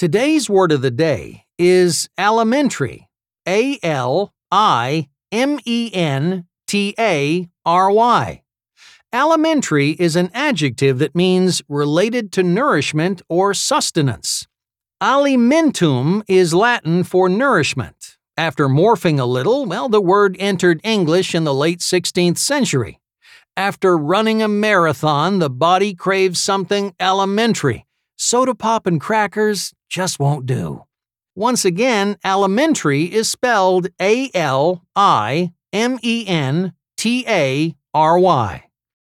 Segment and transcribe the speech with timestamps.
[0.00, 3.10] Today's word of the day is alimentary.
[3.46, 8.42] A L I M E N T A R Y.
[9.12, 14.48] Alimentary is an adjective that means related to nourishment or sustenance.
[15.02, 18.16] Alimentum is Latin for nourishment.
[18.38, 23.02] After morphing a little, well, the word entered English in the late 16th century.
[23.54, 27.84] After running a marathon, the body craves something alimentary.
[28.22, 30.84] Soda pop and crackers just won't do.
[31.34, 38.64] Once again, alimentary is spelled A L I M E N T A R Y.